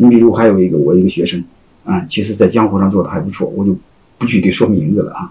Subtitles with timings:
[0.00, 1.44] 你比如还有一个我一个学生，
[1.84, 3.76] 啊，其实在江湖上做的还不错，我就
[4.16, 5.30] 不具体说名字了啊。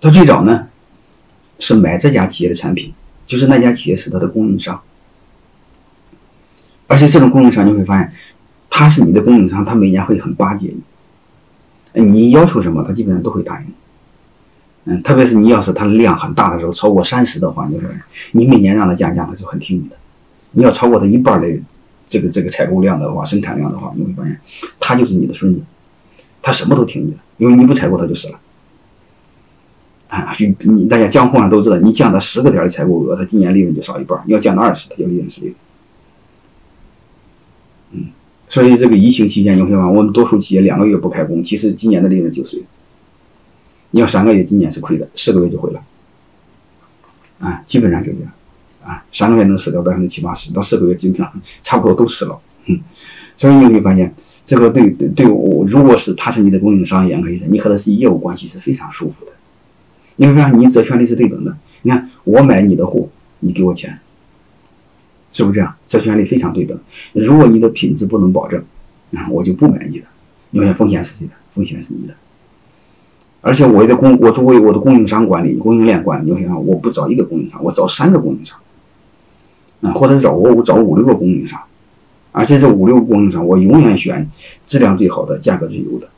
[0.00, 0.68] 他最早呢
[1.58, 2.90] 是买这家企业的产品，
[3.26, 4.80] 就是那家企业是他的供应商，
[6.86, 8.10] 而且这种供应商你会发现，
[8.70, 10.74] 他是你的供应商，他每年会很巴结
[11.92, 13.66] 你，你要求什么，他基本上都会答应。
[14.84, 17.88] 嗯，特别是你要是他的量很大的时候，超过三十的话，你说
[18.30, 19.96] 你每年让他降价，他就很听你的。
[20.54, 21.46] 你要超过他一半的
[22.12, 24.38] 这个这个采购量的话，生产量的话，你会发现
[24.78, 25.60] 他就是你的孙子，
[26.42, 28.38] 他什么都听你的，因为你不采购他就死了。
[30.08, 35.54] 啊，你大家江湖上都知道，你降他十个点的采购额，他今年利润就少一半；你要降到二十，他就利润是零。
[37.92, 38.08] 嗯，
[38.46, 42.66] 所以这个疫情期间，你会发现我们多数企业两个月不开工，其实今年的利润就是零。
[43.92, 45.82] 你要三个月，今年是亏的，四个月就回来。
[47.38, 48.30] 啊，基本上就这样。
[49.12, 51.30] 三个月能死掉百分之七八十，到四个月基本上
[51.60, 52.38] 差不多都死了。
[52.66, 52.80] 嗯，
[53.36, 59.32] 所以你会发现，这个对对对我，如果是他是你的供应商，也可以说你和他是业务关系是非常舒服的。
[60.16, 61.56] 你会发现，你责权利是对等的。
[61.82, 63.08] 你看，我买你的货，
[63.40, 63.98] 你给我钱，
[65.32, 65.74] 是不是这样？
[65.86, 66.78] 责权利非常对等。
[67.12, 68.62] 如果你的品质不能保证，
[69.14, 70.06] 啊，我就不买你的。
[70.50, 71.32] 你看，风险是谁的？
[71.54, 72.14] 风险是你的。
[73.40, 78.56] 而且我的供，我作为我的供应商管理、供应链管理，你会发现，我不找一个供应商，我找三个供应商。
[79.82, 81.60] 啊，或者找我，我找五六个供应商，
[82.30, 84.26] 而且这五六个供应商，我永远选
[84.64, 86.08] 质量最好的、价格最优的。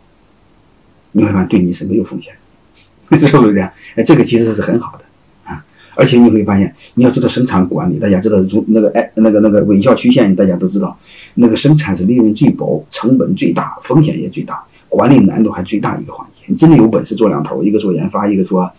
[1.12, 2.34] 你会发现，对你是没有风险，
[3.10, 3.70] 是不是这样？
[3.96, 5.04] 哎，这个其实是很好的
[5.44, 5.64] 啊。
[5.94, 10.94] 而且你会发现，你要知道生产管理，大家知道从那个哎那个那个微笑曲线，大家都知道，
[11.34, 16.42] 那个生产是利润最薄、成本最大、风险也最大、管理难度还最大一个环节。
[16.46, 18.70] 你真的有本事做两头，一个做研发，一个做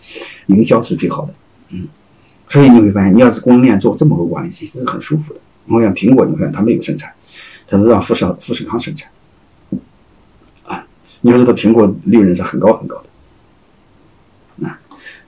[0.46, 1.34] 营销是最好的。
[1.70, 1.88] 嗯。
[2.48, 5.40] 所以你会发现，你要是供应链做这么个管理，其实是很舒服的。
[5.66, 7.12] 我想苹果，你看它没有生产，
[7.66, 9.10] 它是让富士富士康生产。
[10.64, 10.86] 啊，
[11.22, 13.02] 你要知道苹果利润是很高很高
[14.58, 14.68] 的。
[14.68, 14.78] 啊，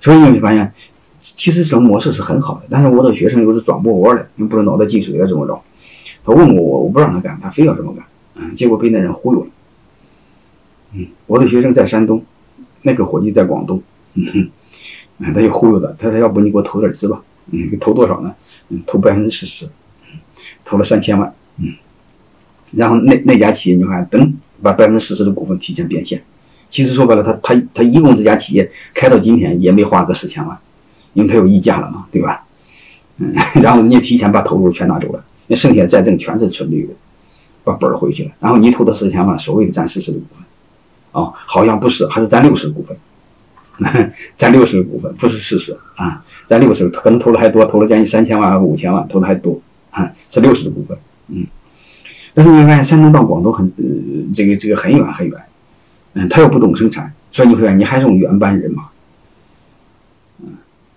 [0.00, 0.72] 所以你会发现，
[1.18, 2.66] 其实这种模式是很好的。
[2.70, 5.60] 但是我的学生又是转不过弯来，你不是脑袋进水了怎么着？
[6.24, 8.04] 他问我，我我不让他干，他非要这么干。
[8.36, 9.50] 嗯，结果被那人忽悠了。
[10.92, 12.24] 嗯，我的学生在山东，
[12.82, 13.82] 那个伙计在广东。
[14.14, 14.50] 嗯哼。
[15.20, 17.20] 他就忽悠他，他说：“要不你给我投点资吧？
[17.50, 18.32] 嗯，投多少呢？
[18.68, 19.68] 嗯，投百分之四十，
[20.64, 21.34] 投了三千万。
[21.56, 21.74] 嗯，
[22.70, 26.22] 然后那那家企业，你看，等把百分之四十的股份提前变现。
[26.70, 30.56] 其实说白了，他他他一共这家企业开到今天也没花个四千万，
[31.14, 32.44] 因为他有溢价了嘛，对吧？
[33.16, 36.94] 嗯， 然后人家提前把投入全拿走了，那剩下再挣全是纯利润，
[37.64, 38.30] 把本儿回去了。
[38.38, 40.44] 然后你投的四千万，所谓的占四十的股份，
[41.10, 42.96] 哦，好像不是，还是占六十股份。”
[44.36, 51.46] 占六十股份不是事实啊，占六十可能投的还多，投了将近三千万还五千万，投的还多啊，是六十的股份，嗯。
[52.34, 53.84] 但是你发现山东到广东很呃
[54.34, 55.40] 这个这个很远很远，
[56.14, 58.84] 嗯，他又不懂生产，所以你会发现你还用原班人马，
[60.40, 60.48] 嗯，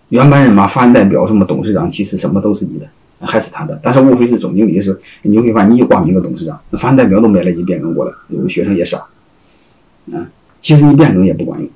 [0.09, 2.87] 原班人马发言代表什么董事长其实什么都是你的，
[3.25, 9.03] 还是他的，但是无非是总经理的时候，你会发现你就挂名个董事长，那发言代表都没了你变更过来，有个学生也傻，
[10.07, 10.27] 嗯，
[10.59, 11.69] 其实你变更也不管用。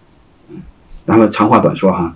[1.05, 2.15] 然后长话短说哈，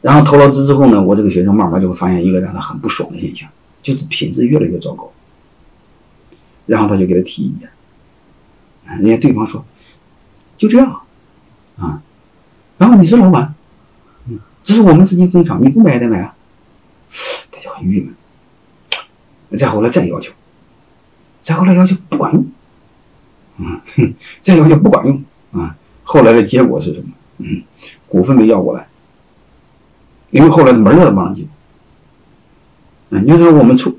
[0.00, 3.48] 然后投了资之后呢，我这个学生慢慢就会发现一个让他很不爽的现象，
[3.82, 5.12] 就是品质越来越糟糕。
[6.66, 7.68] 然后他就给他提意见，
[8.98, 9.64] 人家对方说
[10.56, 11.00] 就这样。
[11.78, 12.02] 啊，
[12.78, 13.54] 然后你是老板，
[14.64, 16.34] 这是我们自己工厂，你不买得买啊，
[17.50, 19.58] 他就很郁闷。
[19.58, 20.32] 再后来再要求，
[21.42, 22.46] 再后来要求不管用，
[23.58, 23.80] 嗯，
[24.42, 25.22] 再要求不管用。
[25.52, 27.08] 啊，后来的结果是什么？
[27.38, 27.62] 嗯，
[28.08, 28.86] 股份没要过来，
[30.30, 31.48] 因为后来门儿都不让进。
[33.10, 33.94] 嗯，你说我们中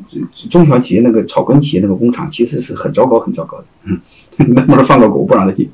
[0.50, 3.66] 中小企业那个草根企业那个工厂，其实是很糟糕、很糟糕的。
[3.84, 4.00] 嗯，
[4.38, 5.70] 那门儿放个狗不让他进。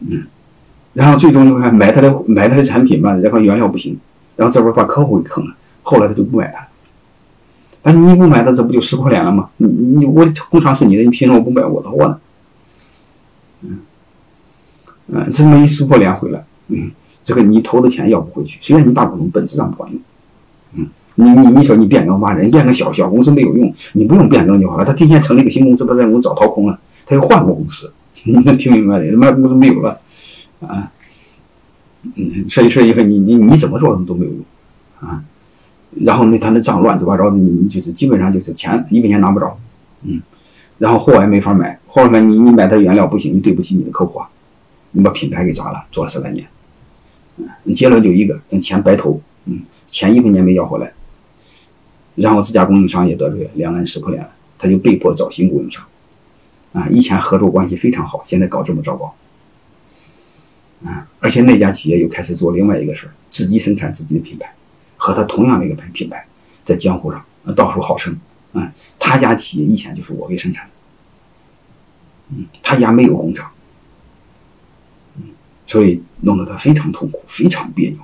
[0.00, 0.26] 嗯，
[0.94, 3.98] 然后最终就看买他的买他的产品吧，然后原料不行，
[4.36, 6.58] 然后这边把客户给坑了，后来他就不买了。
[7.80, 9.50] 但是你不买，他这不就撕破脸了吗？
[9.58, 12.20] 你你我工厂是你的，你凭什么不买我的货呢？
[13.62, 13.78] 嗯。
[15.06, 16.90] 嗯，这么一撕破脸回来，嗯，
[17.24, 18.58] 这个你投的钱要不回去。
[18.60, 20.00] 虽然你大股东，本质上不管用。
[20.74, 24.84] 嗯，你你你说你变更吧，人变更小小公司没有用，你不用变更就好了。
[24.84, 27.92] 他提前成立个新公司，把这公司早掏空了，他又换个公司。
[28.24, 29.10] 你能听明白的？
[29.10, 30.00] 他妈公司没有了，
[30.60, 30.90] 啊，
[32.16, 34.40] 嗯，所以说以后你你你怎么做都没有用，
[35.00, 35.22] 啊，
[36.00, 39.56] 然后那他那账乱七八糟的，你就是基本上就是钱一分钱拿不着，
[40.02, 40.20] 嗯，
[40.78, 44.28] 然后货也没法买，货买你你买他原料不行，你对不起你的客户啊。
[44.90, 46.44] 你把品牌给砸了，做了十来年，
[47.64, 50.92] 你结论就一个，等钱白投，嗯，钱一分钱没要回来，
[52.14, 55.84] 然后这家供应商也得罪了，两个人撕破脸了，他就被迫找新供应商。
[56.72, 59.14] 啊，以前合作关系非常好，现在搞这么糟糕。
[60.84, 64.52] 啊，而且那家企业又开始做另外一个事儿，自己生产自己的品牌，
[64.96, 66.26] 和他同样的一个品品牌，
[66.64, 67.24] 在江湖上
[67.56, 68.18] 到处号称。
[68.52, 70.70] 啊，他家企业以前就是我给生产的。
[72.30, 73.50] 嗯，他家没有工厂。
[75.68, 77.98] 所以弄得他非常痛苦，非常别扭。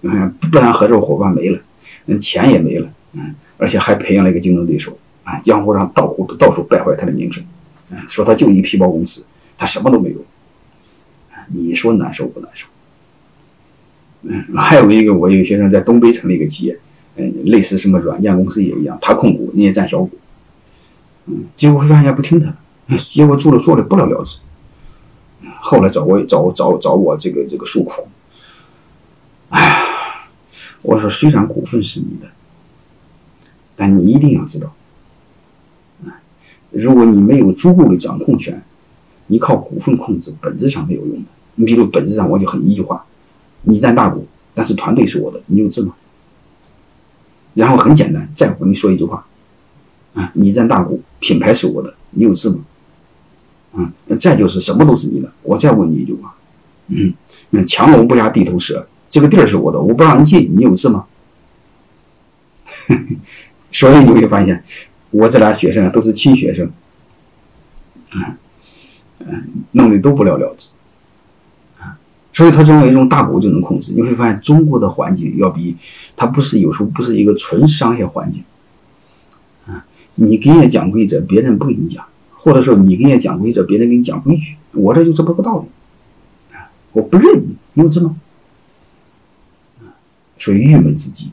[0.00, 1.58] 你看，不但合作伙伴没了，
[2.06, 7.44] 嗯，钱也没了，嗯，而且还培养了一个竞争对手，啊，江湖上到处到处败坏他的名声，
[7.90, 9.26] 嗯，说他就一皮包公司，
[9.56, 10.16] 他什么都没有，
[11.48, 12.68] 你说难受不难受？
[14.22, 16.78] 嗯，还有一个，我一个学生在东北成立一个企业，
[17.16, 20.10] 嗯，类似什么软件公司也一样，他控股，你也占小股，
[21.26, 22.54] 嗯，结果发现不听他，
[22.96, 24.38] 结果做了做了不了了之，
[25.60, 28.08] 后来找我找找找我这个这个诉苦，
[29.50, 29.84] 哎。
[30.80, 32.28] 我说，虽然股份是你的，
[33.74, 34.72] 但你一定要知道，
[36.70, 38.62] 如果你没有足够的掌控权，
[39.26, 41.24] 你靠股份控制本质上没有用的。
[41.56, 43.04] 你比如本质上，我就很一句话：
[43.62, 44.24] 你占大股，
[44.54, 45.92] 但是团队是我的，你有志吗？
[47.54, 49.26] 然后很简单，再我跟你说一句话：
[50.14, 52.60] 啊，你占大股，品牌是我的，你有志吗？
[53.72, 56.34] 啊，再就是什么都是你的，我再问你一句话：
[56.88, 57.12] 嗯，
[57.50, 58.86] 那强龙不压地头蛇。
[59.10, 61.06] 这个地儿是我的，我不让你进，你有事吗？
[63.72, 64.62] 所以你会发现，
[65.10, 66.70] 我这俩学生啊都是亲学生，
[68.14, 68.36] 嗯
[69.20, 70.68] 嗯，弄得都不了了之，
[71.78, 71.98] 啊，
[72.34, 73.92] 所以他认为用大国就能控制。
[73.94, 75.76] 你会发现，中国的环境要比
[76.14, 78.44] 它不是有时候不是一个纯商业环境，
[79.66, 79.86] 啊，
[80.16, 82.04] 你给人家讲规则，别人不给你讲，
[82.38, 88.16] 或者说你给人家讲规则，别人给你讲规矩，我这就这么个道理，啊，我不认你，你有事吗？
[90.38, 91.32] 所以郁闷之极，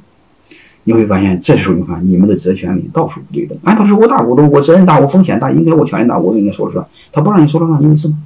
[0.86, 3.56] 你会发现这时候你看你们的责权利到处不对等。
[3.64, 6.84] 按道是我大股东，我责任大，我风险大，应该我权利大，我应该说了算。
[7.12, 8.18] 他不让你说了算，你有事吗？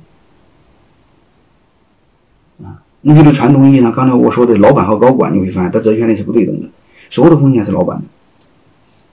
[2.63, 6.69] 啊，你比如传统意义上刚才我说的老板和高管，你会发现他责权利是不对等的。
[7.09, 8.03] 所有的风险是老板的，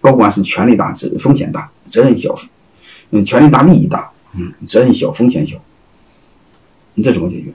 [0.01, 2.33] 高管是权力大，责风险大，责任小。
[3.11, 5.57] 嗯，权力大，利益大，嗯，责任小，风险小。
[6.95, 7.53] 你这怎么解决？